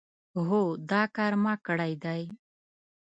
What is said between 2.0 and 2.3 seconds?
دی.